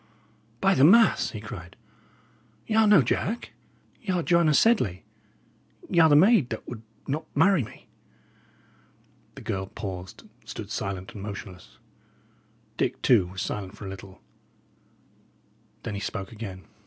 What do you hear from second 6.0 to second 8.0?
the maid that would not marry me!"